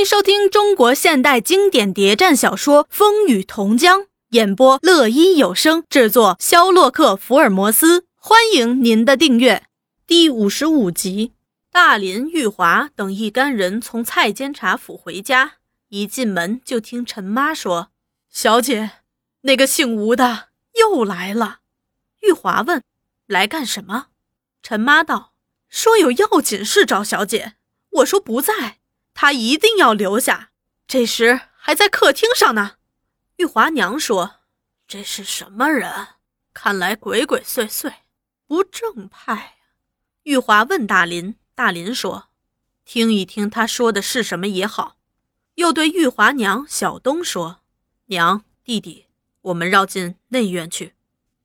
[0.00, 4.00] 迎收听中国现代经典谍战小说《风雨同江》，
[4.30, 8.06] 演播乐一有声，制作肖洛克福尔摩斯。
[8.16, 9.64] 欢迎您的订阅。
[10.06, 11.34] 第五十五集，
[11.70, 15.56] 大林、玉华等一干人从蔡监察府回家，
[15.90, 17.90] 一进门就听陈妈说
[18.32, 18.92] ：“小姐，
[19.42, 20.48] 那个姓吴的
[20.78, 21.58] 又来了。”
[22.26, 22.82] 玉华问
[23.28, 24.06] ：“来干什么？”
[24.64, 25.34] 陈妈道
[25.68, 27.56] ：“说有要紧事找小姐。”
[28.00, 28.78] 我说：“不在。”
[29.14, 30.50] 他一定要留下，
[30.86, 32.76] 这时还在客厅上呢。
[33.36, 34.36] 玉华娘说
[34.86, 36.08] ：“这是什么人？
[36.52, 37.92] 看来鬼鬼祟祟，
[38.46, 39.56] 不正派。”
[40.24, 42.28] 玉华问大林，大林说
[42.84, 44.96] ：“听一听他说的是什么也好。”
[45.56, 47.60] 又对玉华娘、小东说
[48.06, 49.06] ：“娘，弟弟，
[49.42, 50.94] 我们绕进内院去。”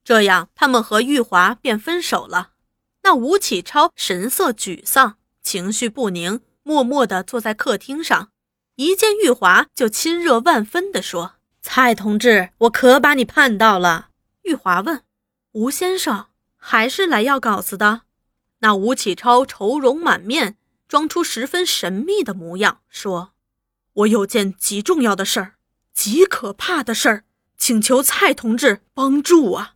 [0.04, 2.52] 这样，他们和玉华便分手了。
[3.02, 6.40] 那吴启超神色沮丧，情绪不宁。
[6.66, 8.32] 默默地坐在客厅上，
[8.74, 14.08] 一见玉华就亲热万分地说：“蔡同志，我可把你盼到了。”
[14.42, 15.04] 玉华问
[15.52, 16.26] ：“吴先生
[16.56, 18.00] 还是来要稿子的？”
[18.58, 20.56] 那吴启超愁容满面，
[20.88, 23.30] 装出十分神秘的模样，说
[24.02, 25.54] ：“我有件极重要的事儿，
[25.94, 27.24] 极可怕的事儿，
[27.56, 29.74] 请求蔡同志帮助啊！”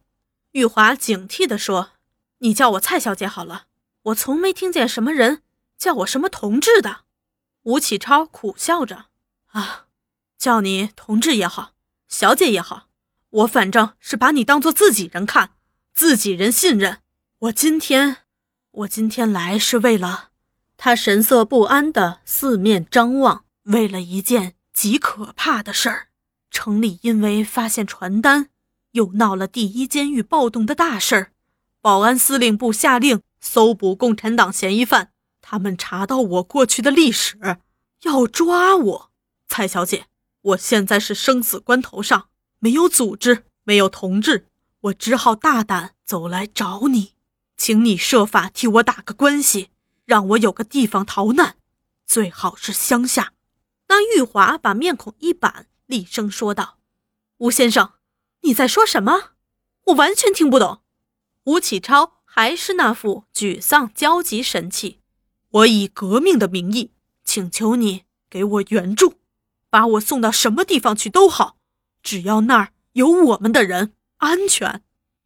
[0.50, 1.91] 玉华警惕地说
[2.39, 3.67] ：“你叫我蔡小姐好了，
[4.03, 5.43] 我从没听见什么人。”
[5.81, 7.06] 叫我什么同志的？
[7.62, 9.06] 吴启超苦笑着，
[9.47, 9.87] 啊，
[10.37, 11.72] 叫你同志也好，
[12.06, 12.89] 小姐也好，
[13.31, 15.55] 我反正是把你当做自己人看，
[15.95, 16.98] 自己人信任。
[17.39, 18.19] 我今天，
[18.72, 20.28] 我今天来是为了……
[20.77, 26.09] 他神色不安的四面张望，为了一件极可怕的事儿。
[26.50, 28.50] 城里因为发现传单，
[28.92, 31.33] 又闹了第一监狱暴动的大事儿，
[31.81, 35.12] 保安司令部下令搜捕共产党嫌疑犯。
[35.51, 37.37] 他们查到我过去的历史，
[38.03, 39.11] 要抓我，
[39.48, 40.06] 蔡小姐。
[40.43, 42.29] 我现在是生死关头上，
[42.61, 44.47] 没有组织，没有同志，
[44.83, 47.15] 我只好大胆走来找你，
[47.56, 49.71] 请你设法替我打个关系，
[50.05, 51.56] 让我有个地方逃难，
[52.06, 53.32] 最好是乡下。
[53.88, 56.78] 那玉华把面孔一板，厉声说道
[57.38, 57.94] ：“吴先生，
[58.43, 59.31] 你在说什么？
[59.87, 60.82] 我完全听不懂。”
[61.43, 65.00] 吴启超还是那副沮丧焦急神气。
[65.50, 66.93] 我以革命的名义
[67.25, 69.15] 请求你给我援助，
[69.69, 71.56] 把我送到什么地方去都好，
[72.03, 74.83] 只要那儿有我们的人安全。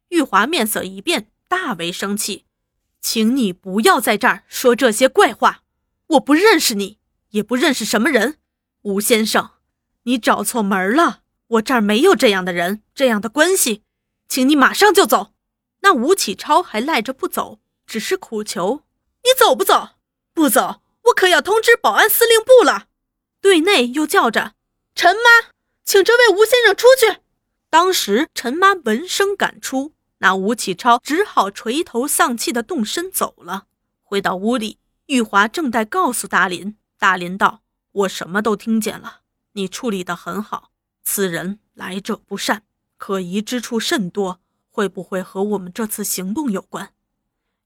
[0.09, 2.45] 玉华面色一变，大为生气，
[3.01, 5.61] 请你不要在这儿说这些怪话。
[6.07, 6.97] 我不认识你，
[7.29, 8.37] 也不认识什么人，
[8.81, 9.51] 吴先生，
[10.03, 11.21] 你找错门了。
[11.47, 13.83] 我这儿没有这样的人，这样的关系，
[14.27, 15.33] 请你马上就走。
[15.81, 18.83] 那吴启超还赖着不走，只是苦求
[19.23, 19.89] 你走不走。
[20.35, 22.89] 不走，我可要通知保安司令部了。
[23.39, 24.53] 队内又叫着
[24.93, 25.53] ：“陈妈，
[25.85, 27.21] 请这位吴先生出去。”
[27.71, 33.67] 当时陈妈闻声赶出，那吴启超只好垂头丧气的动身走了。
[34.03, 37.61] 回到屋里，玉华正在告诉大林，大林道
[37.93, 39.21] ：“我什么都听见了，
[39.53, 40.71] 你处理得很好。
[41.01, 42.63] 此人来者不善，
[42.97, 46.93] 可疑之处甚多，会不会和我们这次行动有关？”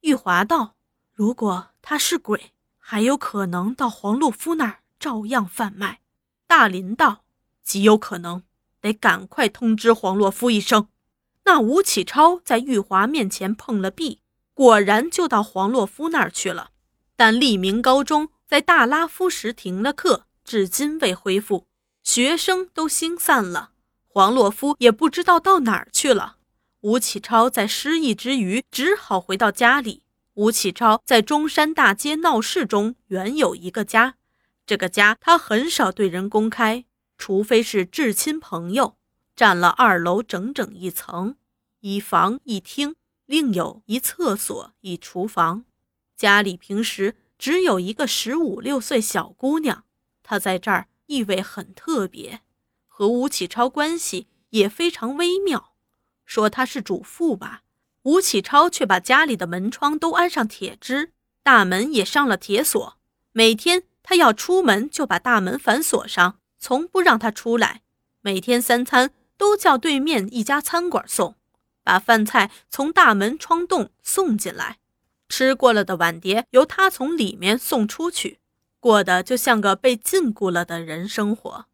[0.01, 0.75] 玉华道
[1.13, 2.51] ：“如果他是鬼。”
[2.91, 5.99] 还有可能到黄洛夫那儿照样贩卖。
[6.47, 7.23] 大林道
[7.63, 8.41] ：“极有可能，
[8.81, 10.87] 得赶快通知黄洛夫一声。”
[11.45, 14.21] 那吴启超在玉华面前碰了壁，
[14.55, 16.71] 果然就到黄洛夫那儿去了。
[17.15, 21.67] 但利明高中在大拉夫时停了课，至今未恢复，
[22.01, 23.69] 学生都星散了，
[24.07, 26.37] 黄洛夫也不知道到哪儿去了。
[26.81, 30.01] 吴启超在失意之余，只好回到家里。
[30.39, 34.15] 吴启超在中山大街闹市中原有一个家，
[34.65, 36.85] 这个家他很少对人公开，
[37.17, 38.95] 除非是至亲朋友。
[39.35, 41.35] 占了二楼整整一层，
[41.81, 42.95] 一房一厅，
[43.25, 45.65] 另有一厕所一厨房。
[46.15, 49.83] 家里平时只有一个十五六岁小姑娘，
[50.23, 52.39] 她在这儿意味很特别，
[52.87, 55.73] 和吴启超关系也非常微妙。
[56.23, 57.63] 说她是主妇吧。
[58.03, 61.11] 吴启超却把家里的门窗都安上铁枝，
[61.43, 62.97] 大门也上了铁锁。
[63.33, 67.81] 每天他要出门，就把大门反锁上，从不让他出来。
[68.21, 71.35] 每天三餐都叫对面一家餐馆送，
[71.83, 74.79] 把饭菜从大门窗洞送进来，
[75.27, 78.39] 吃过了的碗碟由他从里面送出去，
[78.79, 81.65] 过得就像个被禁锢了的人生活。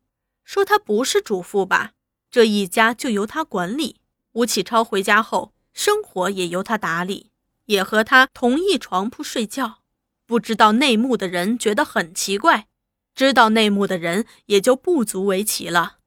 [0.44, 1.94] 说他不是主妇吧，
[2.30, 3.98] 这一家就由他管理。
[4.33, 5.55] 吴启超回家后。
[5.75, 7.31] 生活也由他打理，
[7.66, 9.81] 也和他同一床铺睡觉。
[10.25, 12.68] 不知道内幕的人觉得很奇怪，
[13.13, 15.98] 知道内幕的人也就不足为奇了。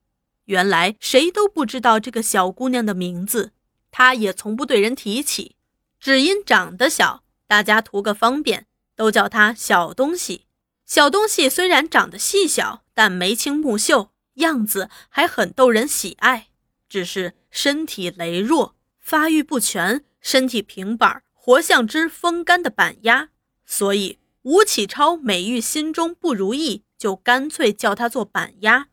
[0.46, 3.52] 原来谁都不知道这个小姑娘的名字，
[3.90, 5.56] 她也从不对人提起，
[6.00, 8.66] 只因长得小，大家图个方便，
[8.96, 10.46] 都叫她小东西。
[10.86, 16.48] 小东西虽然长得细小，但眉清目秀，样子还很逗人喜爱。
[16.88, 18.74] 只是身体羸弱，
[19.08, 23.31] 发育不全，身体平板，活像只风干的板鸭。
[23.64, 28.88] 所以吴启超每遇心中不如意，就干脆叫他做板鸭。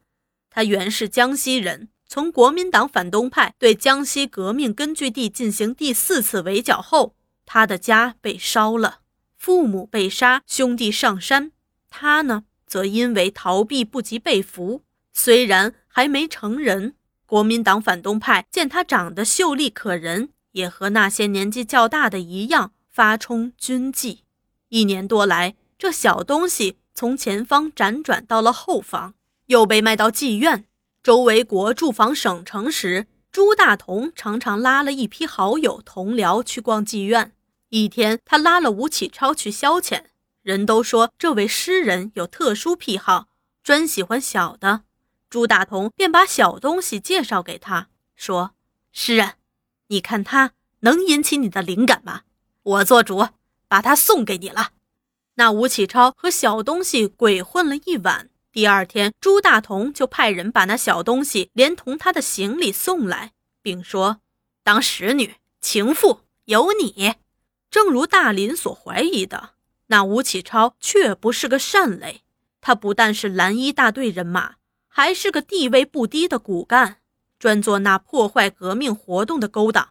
[0.50, 9.00] 他原是江西人，从国民党反动派对江西革命根据地进行第四次围剿后，他的家被烧了，
[9.38, 11.52] 父母被杀，兄弟上山。
[11.90, 24.24] 他呢，则因为逃避不及被俘，虽然还没成人，国民党反动派见他长得秀丽可人，也和那些年纪较大的一样，发冲军纪。
[24.70, 29.14] 一年多来，这小东西从前方辗转到了后方。
[29.48, 30.66] 又被卖到妓院。
[31.04, 37.32] 周维国驻防省城时，朱大同常常拉了一批好友同僚去逛妓院。
[37.70, 40.06] 一天，他拉了吴启超去消遣。
[40.42, 43.28] 人都说这位诗人有特殊癖好，
[43.64, 44.82] 专喜欢小的。
[45.30, 48.52] 朱大同便把小东西介绍给他，说
[48.92, 49.34] ：“诗人，
[49.88, 50.52] 你看他
[50.82, 52.22] 能引起你的灵感吗？
[52.64, 53.28] 我做主，
[53.68, 54.72] 把他送给你了。”
[55.38, 58.30] 那吴启超和小东西鬼混了一晚。
[58.54, 64.22] 第二天，朱大同就派人把那小东西连同他的行李送来，并说
[64.64, 67.16] ：“当使女情妇有你。”
[67.70, 69.56] 正如大林所怀疑的，
[69.88, 72.22] 那吴启超却不是个善类。
[72.62, 74.56] 他不但是蓝衣大队人马，
[74.98, 77.00] 还是个地位不低的骨干，
[77.38, 79.90] 专做那破坏革命活动的勾当。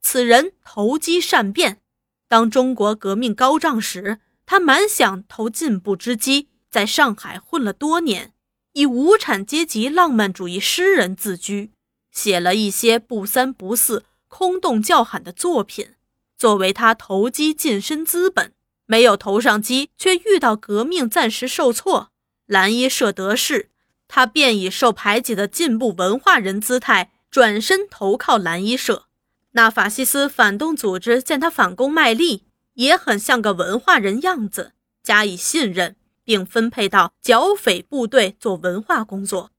[0.00, 1.82] 此人投机善变，
[2.28, 6.48] 当中国革命高涨时，他满想投进步之机。
[6.70, 8.32] 在上海混了多年，
[8.72, 11.72] 以无产阶级浪漫主义诗人自居，
[12.10, 15.90] 写了一些不三不四、空洞叫喊的作品，
[16.38, 18.54] 作为他投机晋升资本。
[18.86, 22.08] 没有投上机，却遇到革命暂时受挫，
[22.46, 23.68] 蓝衣社得势，
[24.08, 29.04] 他便以受排挤的进步文化人姿态转身投靠蓝衣社。
[29.52, 32.44] 那法西斯反动组织见他反攻卖力，
[32.74, 34.72] 也很像个文化人样子，
[35.02, 35.94] 加以信任。
[36.28, 39.50] 并分配到剿匪部队做文化工作。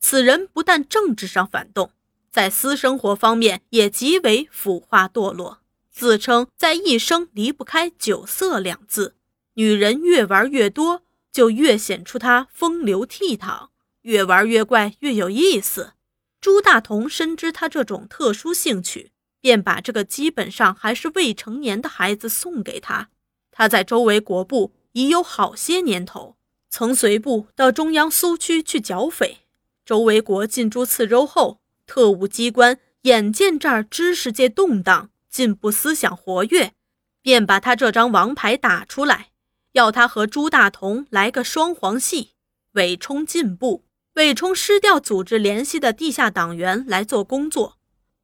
[0.00, 1.92] 此人不但政治上反动，
[2.32, 5.60] 在私生活方面也极为腐化堕落，
[5.92, 9.14] 自称在一生离不开酒色两字。
[9.54, 13.68] 女人越玩越多，就越显出他风流倜傥；
[14.06, 15.92] 越玩越怪，越有意思。
[16.40, 23.10] 朱大同深知他这种特殊兴趣，便把这个基本上还是未成年的孩子送给他。
[23.50, 24.72] 他在周围国部。
[24.96, 26.38] 已有好些年头，
[26.70, 29.40] 曾随部到中央苏区去剿匪。
[29.84, 36.72] 周围国进驻次州后，特务机关眼见这儿知识界动荡，进步思想活跃，
[37.20, 39.32] 便把他这张王牌打出来，
[39.72, 42.30] 要他和朱大同来个双簧戏，
[42.72, 43.84] 伪充进步，
[44.16, 47.76] 伪充失掉组织联系的地下党员来做工作，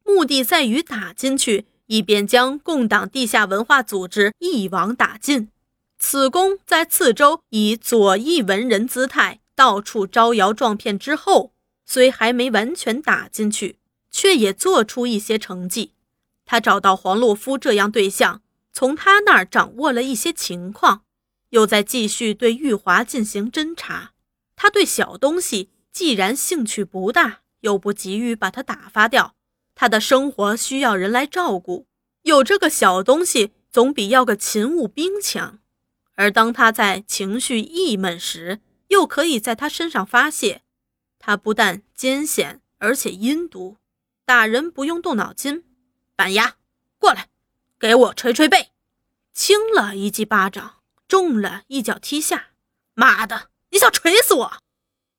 [0.05, 5.51] 目的在于打进去，以便将共党地下文化组织一网打尽。
[5.99, 11.53] 此公在次州以左翼文人姿态到处招摇撞骗之后，
[11.85, 13.79] 虽还没完全打进去，
[14.11, 15.93] 却也做出一些成绩。
[16.47, 18.41] 他找到黄洛夫这样对象，
[18.73, 21.03] 从他那儿掌握了一些情况，
[21.51, 24.13] 又在继续对玉华进行侦查。
[24.57, 29.35] 他对小东西既然兴趣不大，又不急于把他打发掉，
[29.75, 31.87] 他的生活需要人来照顾，
[32.23, 35.59] 有这个小东西总比要个勤务兵强。
[36.15, 40.63] 而当他在情绪郁闷时，又可以在他身上发泄。
[41.19, 43.77] 他不但艰险，而且阴毒。
[44.25, 45.65] 打人不用动脑筋，
[46.17, 46.57] 板牙，
[46.99, 47.29] 过来，
[47.79, 48.71] 给我捶捶背。
[49.33, 52.49] 轻了一记巴掌，重了一脚踢下。
[52.95, 54.59] 妈的，你想锤死我？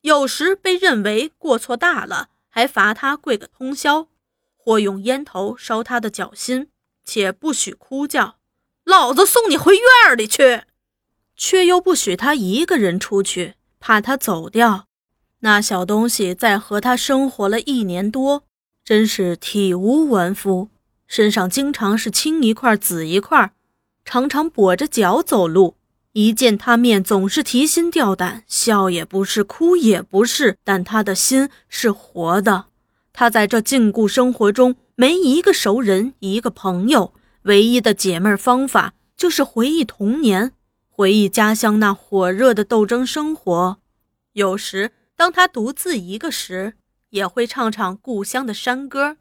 [0.03, 4.07] 有时被认为过错大了，还罚他跪个通宵，
[4.57, 6.67] 或用烟头烧他的脚心，
[7.05, 8.35] 且不许哭叫。
[8.83, 10.63] 老子送你回院里去。
[11.37, 14.87] 却又不许他一个人出去，怕他走掉。
[15.39, 18.43] 那小东西在和他生活了一年多，
[18.83, 20.67] 真是体无完肤，
[21.07, 23.53] 身上经常是青一块紫一块，
[24.03, 25.77] 常常跛着脚走路。
[26.13, 32.65] 一见他面，总是提心吊胆，笑也不是，哭也不是，但他的心是活的。
[33.11, 40.51] 他在这禁锢生活中，没一个熟人，一个朋友，唯一的解闷方法就是回忆童年。
[40.87, 43.79] 回忆家乡那火热的斗争生活，
[44.33, 46.75] 有时当他独自一个时，
[47.09, 49.17] 也会唱唱故乡的山歌，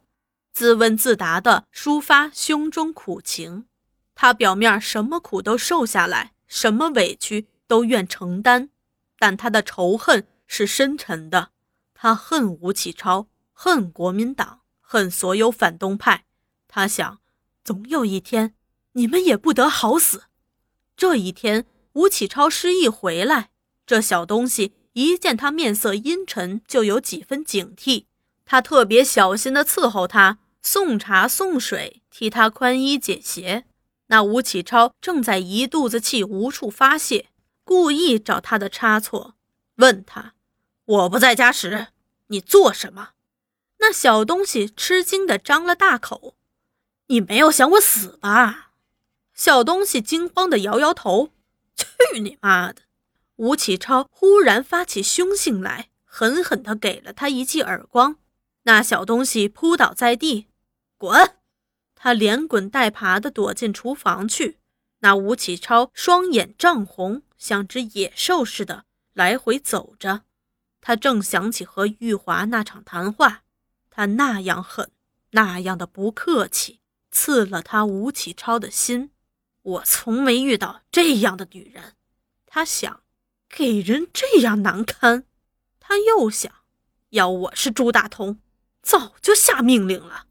[0.53, 3.65] 自问自答地抒发胸中苦情。
[4.13, 8.69] 他表面什么苦都受下来，什么委屈都愿承担，
[9.17, 11.49] 但他的仇恨是深沉的。
[11.95, 16.25] 他恨吴启超，恨国民党，恨所有反动派。
[16.67, 17.19] 他想，
[17.63, 18.53] 总有一天，
[18.91, 20.25] 你们也不得好死。
[20.95, 23.49] 这一天，吴启超失忆回来，
[23.87, 28.05] 这小东西一见他面色阴沉，就有几分警惕。
[28.45, 33.65] 他特别小心地伺候他，送茶送水，替他宽衣解鞋。
[34.13, 37.29] 那吴启超正在一肚子气，无处发泄，
[37.63, 39.33] 故意找他的差错，
[39.77, 40.35] 问他
[40.85, 41.87] ：“我不在家时，
[42.27, 43.13] 你做什么？”
[43.81, 46.35] 那小东西吃惊地张了大口
[47.09, 48.73] ：“你没有想我死吧？”
[49.33, 51.31] 小东西惊慌地摇摇头
[51.75, 52.83] ：“去你妈的！”
[53.37, 58.17] 吴启超忽然发起凶性来，狠狠地给了他一记耳光。
[58.65, 60.49] 那小东西扑倒在地，
[60.99, 61.37] 滚！
[62.03, 64.57] 他连滚带爬地躲进厨房去。
[64.99, 68.83] 那吴启超双眼涨红，像只野兽似的
[69.13, 70.23] 来回走着。
[70.81, 73.43] 他正想起和玉华那场谈话，
[73.89, 74.91] 他那样狠，
[75.31, 79.11] 那样的不客气，刺了他吴启超的心。
[79.61, 81.93] 我从没遇到这样的女人。
[82.45, 83.03] 他想，
[83.47, 85.23] 给人这样难堪。
[85.79, 86.51] 他又想，
[87.11, 88.41] 要我是朱大同，
[88.81, 90.25] 早就下命令了。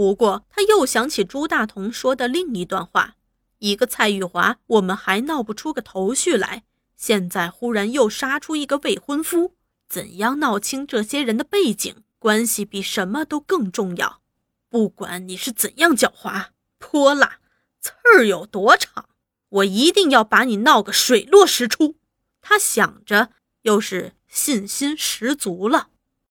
[0.00, 3.16] 不过，他又想起朱大同说的另一段话
[3.60, 6.62] ：“一个蔡玉华，我们还闹不出个头绪来。
[6.96, 9.52] 现在忽然又杀出一个未婚夫，
[9.90, 14.22] 怎样闹清这些人的背景关系，比什么都更重要。
[14.70, 16.46] 不管你是怎样狡猾、
[16.78, 17.40] 泼辣，
[17.78, 19.04] 刺儿有多长，
[19.50, 21.96] 我一定要把你闹个水落石出。”
[22.40, 23.32] 他想着，
[23.64, 25.89] 又是信心十足了。